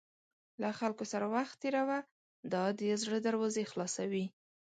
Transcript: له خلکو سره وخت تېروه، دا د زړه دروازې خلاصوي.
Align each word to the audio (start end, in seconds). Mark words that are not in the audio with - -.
له 0.61 0.69
خلکو 0.79 1.03
سره 1.11 1.25
وخت 1.35 1.55
تېروه، 1.61 1.99
دا 2.51 2.63
د 2.79 2.81
زړه 3.03 3.19
دروازې 3.27 3.63
خلاصوي. 3.71 4.25